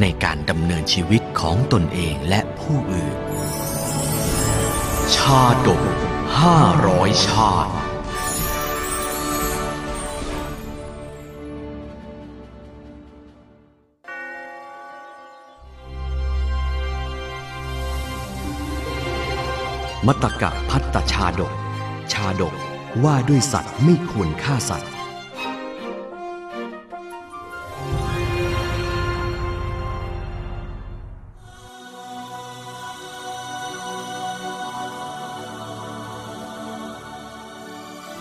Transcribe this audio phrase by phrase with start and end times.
[0.00, 3.16] ในการดำเนินชีวิตของตนเองและผู้อื่น
[5.14, 5.82] ชาดก
[6.40, 7.72] ห้าร้อยชาติ
[20.06, 21.52] มตกะพัตตชาดก
[22.12, 22.54] ชาดก
[23.04, 24.90] ว่าด้วยสัตว์ไม่ควรฆ่าสัตว์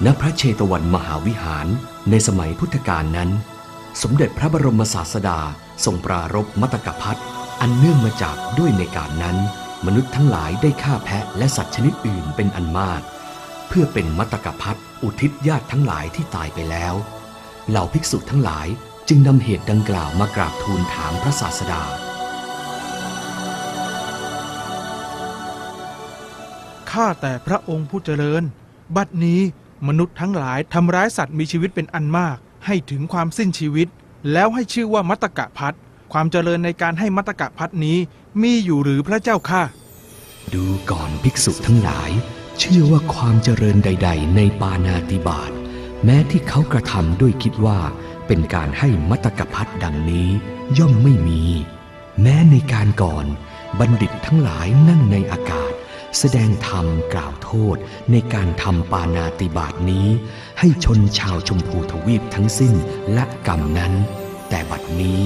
[0.05, 1.67] ณพระเชตวันมหาวิหาร
[2.09, 3.29] ในสมัยพุทธกาลนั้น
[4.01, 5.39] สมเด็จพระบรมศาสดา
[5.85, 7.17] ทรงปรารบมตกพัฒ
[7.61, 9.37] อันเนื่องมาจากด้วยในการนั้น
[9.85, 13.01] มนุษย์ทั้งหลายได้ฆ่าแพะและสัตว์ชนิดอื่นเป็นอันมาก
[13.67, 16.93] เพื่อเป็นมตกพัฒอุทิศญาติทั้งหลายที่ตายไปแล้ว
[17.69, 18.67] เหล่าภิกษุทั้งหลาย
[19.07, 21.83] จึงนำเหตุดังกล่าวมากราบทูลถามพระศาสดา
[26.91, 28.43] ข้าแต่พระองค์ผู้เจริญ
[28.95, 29.41] บัดนี้
[29.87, 33.87] มนุษย์ทั้งหลายทำร้ายสัตว์มีชีวิตเป็นอันมาก ให้ถึงความสิ้นชีวิต
[34.31, 35.75] แล้วให้ชื่อว่ามัตตกะพัด
[36.13, 37.97] ความเจริญในการให้มัตตกะพัดนี้
[38.41, 39.63] มีอยู่หรือพระเจ้าค่ะ
[40.53, 42.11] ดูก่อนภิกษุทั้งหลาย
[42.59, 45.51] เชื่อว่าความเจริญใด ๆ ในปานาติบาต
[46.03, 47.79] แม้ที่เขากระทำด้วยคิดว่า
[48.27, 50.29] เป็นการให้มัตตกพัดดังนี้
[50.77, 51.43] ย่อมไม่มี
[52.21, 53.25] แม้ในการก่อน
[53.79, 55.66] บัณฑิตทั้งหลายนั่งในอากาศ
[56.17, 57.75] แสดงธรรมกล่าวโทษ
[58.11, 60.07] ในการทำปานาติบาตนี้
[60.59, 62.73] ให้ชนชาวชมพูทวีปทั้งสิ้น
[63.13, 63.93] และกรรมนั้น
[64.49, 65.19] แต่บัดนี้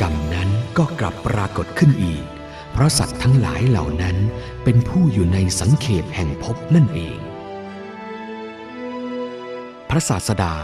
[0.00, 0.48] กรรมนั้น
[0.78, 2.24] ก็กลับปรากฏขึ้นอีก
[2.72, 4.16] เพราะสัตว์ทั้งหลายเหล่านั้น
[4.64, 7.18] เป็นผู้อยู่ในสังเขปแห่งภพนั่นเอง
[9.90, 10.54] พระศาสดา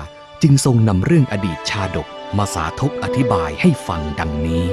[0.42, 4.64] จึงทรงนำเรื่องอดีตชาดกมาสาธกอธิบายให้ฟังดังนี้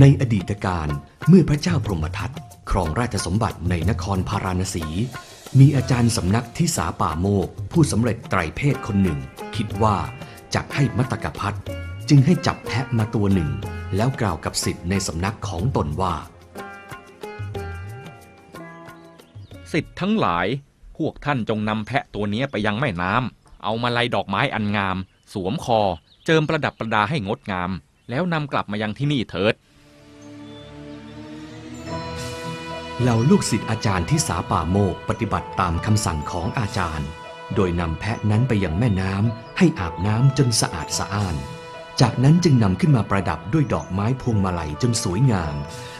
[0.00, 0.88] ในอดีตการ
[1.28, 2.30] เมื่อพระเจ้าพรหมทัต
[2.70, 4.84] ครองราชสมบัติในนครพาราณสี
[5.58, 9.18] มีอาจารย์สำนักที่สาป่าโมก ผู้สำเร็จไตรเพศคนหนึ่ง
[9.56, 9.96] คิดว่า
[10.54, 11.54] จะให้มัตตกพัฒ
[12.08, 13.50] จึงให้จับแพะมาตัวหนึ่ง
[13.96, 16.14] แล้วกล่าวกับสิทธิ์ในสำนักของตนว่า
[19.72, 20.46] สิทธิ์ทั้งหลาย
[20.96, 24.96] พวกท่านจงนำแพะตัวนี้ไปยังแม่น้ำเอามาลัยดอกไม้อันงาม
[25.32, 25.80] สวมคอ
[26.26, 27.70] เจิมประดับประดาให้งดงาม
[28.10, 29.54] แล้วนำกลับมายังที่นี่เถิด
[33.02, 37.08] เหล่าลูกศิษย์อาจารย์ที่สาป่าโมกปฏิบัติตามคำสั่งของอาจารย์
[37.54, 41.36] โดยนำแพะนั้นไปยังแม่น้ำให้อาบน้ำจนสะอาดสะอ้าน
[42.00, 45.56] จากนั้นจึงนำขึ้นมาประดับด้วยดอกไม้พวงมาลัยจนสวยงาม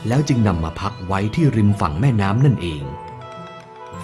[0.09, 2.83] แล้วจึงนำมาพักไว้ที่ริมฝั่งแม่น้ำนั่นเอง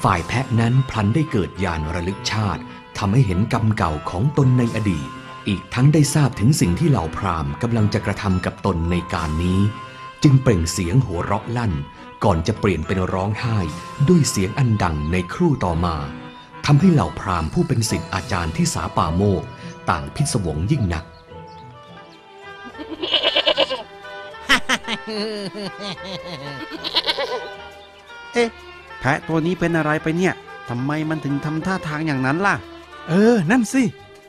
[0.02, 2.62] ฝ่ายแพะนั้นพลันได้เกิดญาณระลึกชาติ
[2.98, 5.08] ทำให้เห็นกรรมเก่าของตนในอดีต
[5.48, 9.60] อีกทั้งได้ทราบถึงสิ่งที่เหล่าพรามกำลังจะกระทำกับตนในการนี้
[10.22, 11.72] จึงเปล่งเสียงหัวเราะลั่น
[12.25, 13.59] ก่อนจะเปลี่ยนเป็นร้องไห้
[14.09, 15.97] ด้วยเสียงอันดังในครู่ต่อมา
[16.66, 19.43] ทำให้เหล่าพราหมณ์ผู้เป็นศิษย์อาจารย์ที่สาป่าโมก
[19.91, 21.05] ต่างพิศวงยิ่งนัก
[28.34, 28.49] เอ๊ะ
[29.00, 30.34] แพะตัวนี้เป็นอะไรไปเนี่ย
[30.69, 32.55] ทำไมมันถึงทำท่าทางอย่างนั้นล่ะ
[33.09, 33.82] เออ นั่นสิ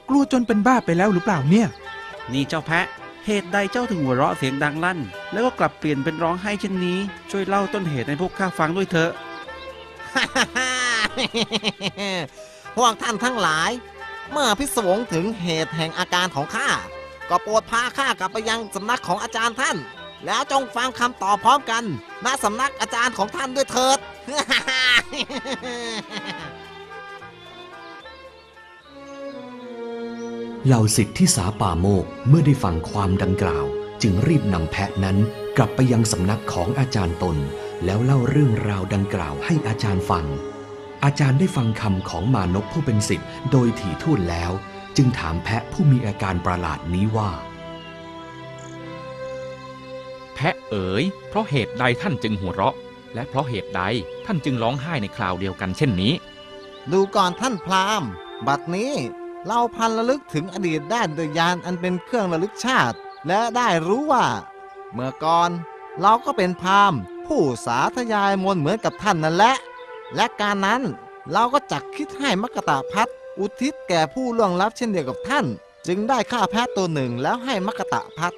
[0.09, 1.67] กลัวจนเป็นบ้าไปแล้วหรือเปล่าเนี่ย
[2.33, 2.85] นี่เจ้าแพะ
[3.25, 4.99] เหตุใดเจ้าถึงหัวเราะเสียงดังลั่น
[5.31, 6.99] แล้วก็กลับเปลี่ยนเป็นร้องไห้เช่นนี้
[7.31, 9.11] ช่วยเล่าต้นเหตุให้พวกข้าฟังด้วยเถอะ
[12.77, 13.71] พวกท่านทั้งหลาย
[14.31, 16.69] เมื่อพิศวงถึงเหตุแห่งอาการของข้า
[17.29, 19.77] ก็โปรดพาข้ากลับไปยังสำนักของอาจารย์ท่าน
[20.25, 21.83] แล้วจงฟังคำตอบพร้อมกัน
[22.25, 23.97] ณสำนักอาจารย์ของท่านด้วยเถิด
[30.67, 33.65] เหล่าศิษย์ที่สาป่าโมกเมื่อได้ฟังความดังกล่าว
[34.01, 35.17] จึงรีบนำแพะนั้น
[35.57, 37.37] กลับไปยังสำนักของอาจารย์ตน
[37.85, 40.25] แล้วเล่าเรื่องราวดังกล่าวให้อาจารย์ฟัง
[41.03, 44.51] อาจารย์ได้ฟังคำของมานพผู้เป็นศิษย์โดยถี่ถ้วนแล้ว
[44.97, 47.31] จึงถามแพะผู้มีอาการประหลาดนี้ว่า
[50.35, 52.75] แพะเอ๋ย เพราะเหตุใดท่านจึงหัวเราะ
[53.13, 53.81] และเพราะเหตุใด
[54.25, 56.13] ท่านจึงร้องไห้ในคราวเดียวกันเช่นนี้
[56.91, 58.09] ดูก่อนท่านพราหมณ์
[58.47, 58.93] บัดนี้
[59.47, 62.97] เราพันระลึกถึงอดีตด้านโดยยานอันเป็นเครื่องระลึกชาติ
[63.27, 64.25] และได้รู้ว่า
[64.93, 65.49] เมื่อก่อน
[66.01, 69.55] เราก็เป็นพราหมณ์ ผู้สาธยายมนเหมือนกับท่านนั่นแหละ
[70.15, 70.81] และการนั้น
[71.31, 73.07] เราก็จักคิดให้มกตาพัฒ
[73.39, 75.45] อุทิศแก่ผู้ล่วงลับเช่นเดียวกับท่าน
[75.87, 78.33] จึงได้ฆ่าแพะตัวหนึ่งแล้วให้มกตะพัฒ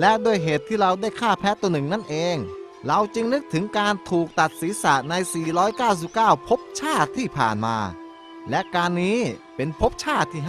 [0.00, 2.36] และด้วยเหตุที่เราได้ฆ่าแพะตัวหนึ่งนั่นเอง
[2.86, 5.14] เราจึงนึกถึงการถูกตัดศีรษะใน
[5.80, 7.76] 499 ภพชาติที่ผ่านมา
[8.50, 9.20] และการนี้
[9.60, 10.42] เป็นภพชาติที่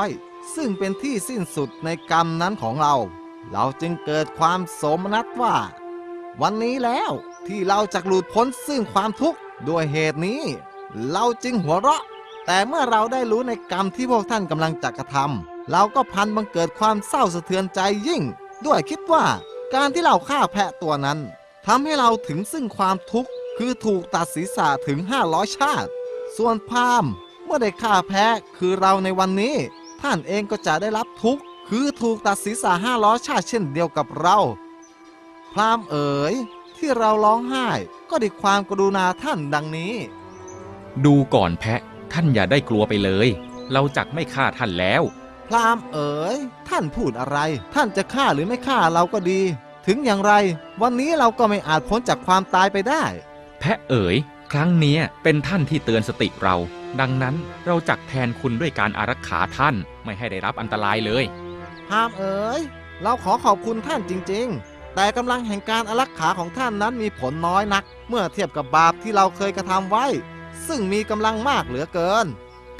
[0.00, 2.94] 500 ซึ่งเป็นที่สิ้นสุดในกรรมนั้นของเรา
[3.52, 5.56] เราจึงเกิดความโสมนัสว่า
[6.40, 7.10] วันนี้แล้ว
[7.46, 9.38] ที่เราจะหลุดพ้นซึ่งความทุกข์
[9.68, 10.42] ด้วยเหตุนี้
[11.10, 12.02] เราจึงหัวเราะ
[12.46, 18.22] แต่เมื่อเราได้รู้ในกรรมที่พวกท่านกำลังจะกระทำเราก็พันบังเกิดความเศร้าสะเทือนใจยิ่ง
[18.66, 19.24] ด้วยคิดว่า
[19.74, 21.18] การที่เราฆ่าแพะตัวนั้น
[21.66, 25.90] ทำให้เราถึงซึ่งความทุกข์คือถูกตัดศีรษะถึง 500 ชาติ
[26.36, 27.12] ส่วนพราหมณ์
[27.44, 29.56] เมื่อได้ฆ่าแพะคือเราในวันนี้
[30.02, 34.38] ท่านเองก็จะได้รับทุกข์ คือถูกตัดศีรษะ500ชาติเช่นเดียวกับเรา
[35.52, 36.34] พราหมณ์เอ๋ย
[36.76, 37.68] ที่เราร้องไห้
[38.10, 39.94] ก็ด้วยความกรุณาท่านดังนี้
[41.04, 41.80] ดูก่อนแพะ
[42.12, 43.28] ท่านอย่าได้กลัวไปเลย
[43.72, 45.02] เราจักไม่ฆ่าท่านแล้ว
[45.48, 46.36] พราหมณ์เอ๋ย
[46.68, 47.38] ท่านพูดอะไร
[47.74, 49.40] ท่านจะฆ่าหรือไม่ฆ่าเราก็ดี
[49.86, 50.32] ถึงอย่างไร
[50.82, 53.02] วันนี้เราก็ไม่อาจพ้นจากความตายไปได้
[53.60, 54.16] แพะเอ๋ย
[54.52, 56.56] ครั้งเนี้ยเป็นท่านที่เตือนสติเรา
[57.00, 57.34] ดังนั้น
[57.66, 59.74] เราจักแทนคุณด้วยการอารักขาท่าน
[60.04, 61.24] ไม่ให้ได้รับอันตรายเลย
[61.88, 62.60] พราหมณ์เอ๋ย
[63.02, 70.06] เราขอขอบคุณท่านจริง ๆ แต่กำลังแห่งการอารักขาของท่านนั้นมีผลน้อยนัก เมื่อเทียบกับบาปที่เราเคยกระทำไว้
[70.68, 72.26] ซึ่งมีกำลังมากเหลือเกิน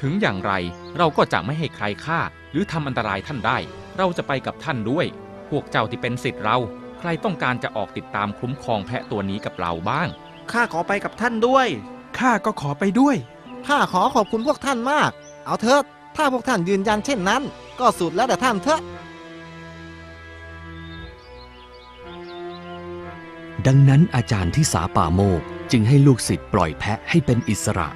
[0.00, 0.52] ถึงอย่างไร
[0.99, 2.20] เราก็จะไม่ให้ใครฆ่า
[2.52, 3.58] หรือทำอันตรายท่านได้
[3.99, 5.06] เราจะไปกับท่านด้วย
[5.50, 6.56] พวกเจ้าที่เป็นสิทธิ์เรา
[6.99, 10.08] ใครต้องการจะออกติดตามคุ้มครองแพะตัวนี้กับเราบ้าง
[10.52, 11.67] ข้าขอไปกับท่านด้วย
[12.19, 13.17] ข้าก็ขอไปด้วย
[13.66, 15.11] ข้าขอขอบคุณพวกท่านมาก
[15.46, 15.84] เอาเถิด
[16.16, 17.43] ถ้าพวกท่านยืนยันเช่นนั้น
[17.81, 18.81] ก็สุดแล้วแต่ท่านเถอะ
[23.66, 27.88] ดังนั้นอาจารย์ที่สาป่าโมกจึงให้ลูกศิษย์ปล่อยแพะให้เป็นอิสระ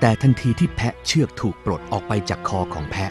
[0.00, 3.10] แต่ทันทีที่แพะเชือกถูกปลดออกไปจากคอของแพะ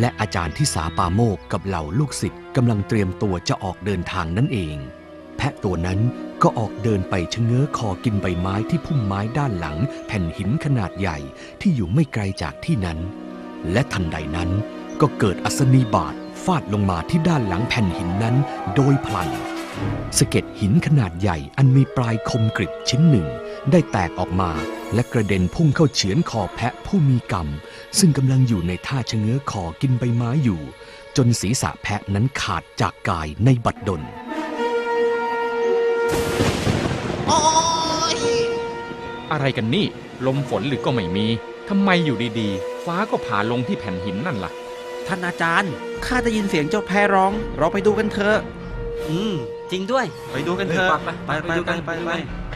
[0.00, 4.76] และอาจารย์ที่สาป่าโมกกับเหล่าลูกศิษย์กำลังเตรียมตัวจะออกเดินทางนั่นเอง
[5.36, 5.98] แพะตัวนั้น
[6.42, 11.18] ก็ออกเดินไปชะเง้อคอกินใบไม้ที่พุ่มไม้ด้านหลัง แผ่นหินขนาดใหญ่
[11.60, 12.98] ที่อยู่ไม่ไกลจากที่นั้น
[13.72, 14.50] และทันใดนั้น
[15.00, 16.14] ก็เกิดอัศนีบาต
[16.44, 18.36] ฟาดลงมาที่ด้านหลังแผ่นหินนั้น
[18.74, 19.28] โดยพลัน
[20.18, 23.26] สะเก็ดหินขนาดใหญ่อันมีปลายคมกริบชิ้นหนึ่ง
[23.70, 24.50] ได้แตกออกมา
[24.94, 27.48] และกระเด็นพุ่งเข้าเฉือนคอแพะผู้มีกรรม
[27.98, 30.60] ซึ่งกำลังอยู่ในท่าชะเง้อคอกินใบไม้อยู่
[31.16, 34.02] จนศีรษะแพะนั้นขาดจากกายในบัดดล
[37.28, 37.40] โอ้
[38.14, 38.18] ย
[39.32, 39.86] อะไรกันนี่
[40.26, 41.26] ลมฝนหรือก็ไม่มี
[41.68, 44.52] ทำไมอยู่ดีๆ ฟ้าก็ผ่าลงที่แผ่นหินนั่นล่ะ
[45.06, 45.72] ท่านอาจารย์
[46.04, 48.38] ข้าได้ยินเสียงเจ้าแพะร้อง เราไปดูกันเถอะ
[49.08, 49.34] อืม
[49.70, 52.50] จริงด้วย ไปดูกันเถอะเออไปไปไปไปดูไปกันไปไปดูไปกัน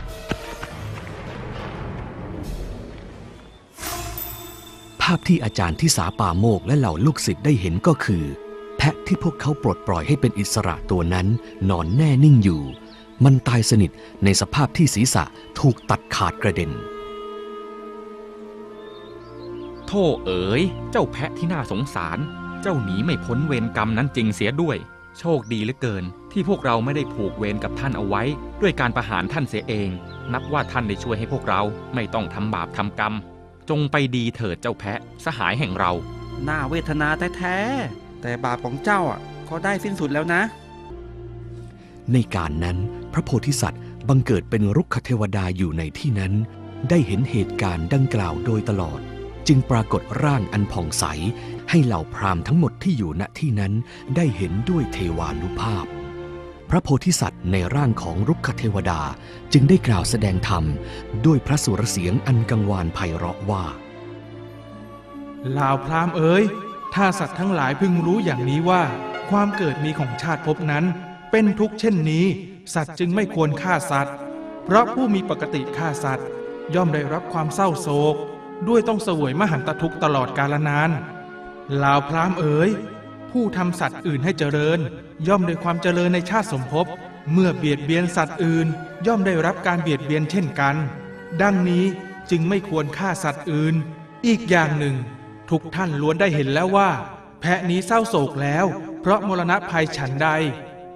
[5.02, 8.24] ภาพที่อาจารย์ที่สาป่าโมกและเหล่าลูกศิษย์ได้เห็นก็คือ
[8.76, 11.26] แพะที่พวกเขาปลดปล่อยให้เป็นอิสระตัวนั้น
[11.70, 12.62] นอนแน่นิ่งอยู่
[13.24, 13.90] มันตายสนิท
[14.24, 15.24] ในสภาพที่ศีรษะ
[15.60, 16.70] ถูกตัดขาดกระเด็น
[19.86, 22.18] โธ่เอ๋ย เจ้าแพะที่น่าสงสาร
[22.62, 24.76] เจ้าหนีไม่พ้นเวรกรรมนั้นจริงเสียด้วย
[25.18, 28.22] โชคดีเหลือเกิน ที่พวกเราไม่ได้ผูกเวรกับท่านเอาไว้
[28.62, 29.88] ด้วยการประหารท่านเสียเอง
[30.32, 31.60] นับว่าท่านได้ช่วยให้พวกเรา
[31.94, 33.14] ไม่ต้องทำบาปทำกรรม
[33.70, 35.92] จงไปดีเถิดเจ้าแพะ สหายแห่งเรา
[36.48, 40.42] น่าเวทนาแท้ๆแต่บาปของเจ้าอะก็ได้สิ้นสุดแล้วนะ
[42.12, 42.76] ในการนั้น
[43.14, 46.32] พระโพธิสัตว์บังเกิดเป็นรุกขเทวดาอยู่ในที่นั้น
[46.88, 49.00] ได้เห็นเหตุการณ์ดังกล่าวโดยตลอด
[49.48, 51.04] จึงปรากฏร่างอันผ่องใส
[51.70, 53.72] ให้เหล่าพราหมณ์ทั้งหมดที่อยู่ณที่นั้น
[54.16, 55.84] ได้เห็นด้วยเทวานุภาพ
[56.70, 59.00] พระโพธิสัตว์ในร่างของรุกขเทวดา
[59.52, 60.64] จึงได้กล่าวแสดงธรรม
[61.26, 63.64] ด้วยพระสุรเสียงอันกังวานไพเราะว่า
[65.50, 66.44] เหล่าพราหมณ์เอ๋ย
[66.94, 68.82] ถ้าสัตว์ทั้งหลายพึงรู้อย่างนี้ว่า
[69.30, 70.84] ความเกิดมีของชาติภพนั้น
[71.30, 72.26] เป็นทุกข์เช่นนี้
[72.74, 74.14] สัตว์จึงไม่ควรฆ่าสัตว์
[74.64, 76.26] เพราะผู้มีปกติฆ่าสัตว์
[76.74, 78.14] ย่อมได้รับความเศร้าโศก
[78.68, 80.90] ด้วยต้องเสวยมหันตทุกข์ตลอดกาลนาน
[81.82, 82.70] ลาวพรามเอ๋ย
[83.30, 84.78] ผู้ทำสัตว์อื่นให้เจริญ
[85.28, 86.86] ย่อมได้ความเจริญในชาติสมภพ
[87.32, 88.66] เมื่อเบียดเบียนสัตว์อื่น
[89.06, 90.76] ย่อมได้รับการเบียดเบียนเช่นกัน
[91.42, 91.84] ดังนี้
[92.30, 93.74] จึงไม่ควรฆ่าสัตว์อื่น
[94.26, 94.96] อีกอย่างหนึ่ง
[95.50, 96.90] ทุกท่านล้วนได้เห็นแล้วว่า
[97.40, 98.64] แพะนี้เศร้าโศกแล้ว
[99.00, 100.28] เพราะมรณะภัยฉันใด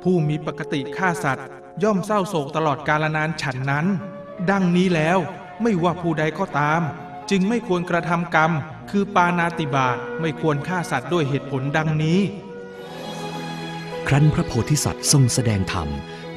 [0.02, 1.46] ผู้มีปกติฆ่าสัตว์
[1.82, 3.86] ย่อมเศร้าโศกตลอดกาลนานฉันนั้น
[4.50, 5.18] ดังนี้แล้ว
[5.62, 6.80] ไม่ว่าผู้ใดก็ตาม
[7.30, 8.50] จึงไม่ควรกระทำกรรม
[8.90, 12.20] คือปานาติบาตไม่ควรฆ่าสัตว์ด้วยเหตุผลดังนี้
[14.08, 15.88] ครั้นพระโพธิสัตว์ทรงแสดงธรรม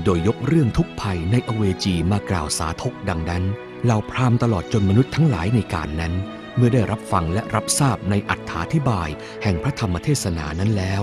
[0.04, 3.44] โดยยกเรื่องทุกภัยในอเวจีมากล่าวสาธกดังนั้น
[3.84, 6.14] เหล่าพราหมณ์ตลอดจนมนุษย์ทั้งหลายในการนั้น
[6.56, 9.10] เมื่อได้รับฟังและรับทราบในอัธาธิบาย
[9.44, 11.02] แห่งพระธรรมเทศนานั้นแล้ว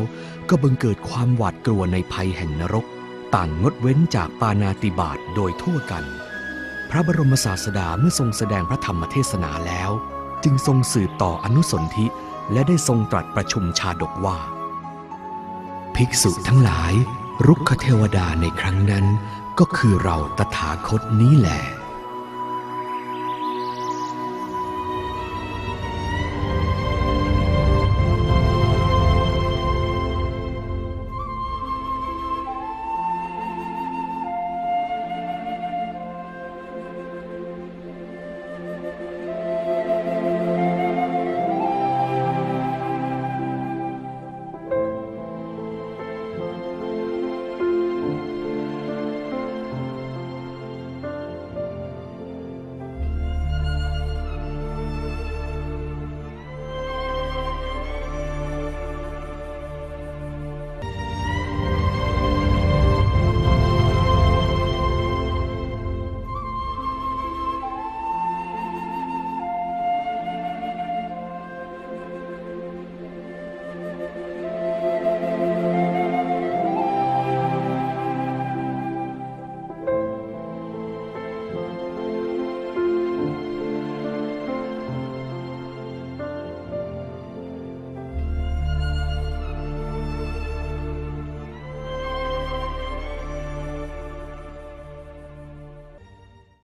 [0.48, 2.86] ก็บังเกิดความหวาดกลัวในภัยแห่งนรก
[3.34, 6.04] ต่างงดเว้นจากปานาติบาตโดยทั่วกัน
[6.90, 9.90] พระบรมศาสดาเมื่อทรงแสดงพระธรรมเทศนาแล้ว
[10.44, 12.06] จึงทรงสืบต่ออนุสนธิ
[12.52, 14.38] และได้ทรงตรัสประชุมชาดกว่า
[15.94, 16.92] ภิกษุทั้งหลาย
[17.46, 19.06] รุกขเทวดาในครั้งนั้น
[19.58, 21.62] ก็คือเราตถาคตนี้แหละ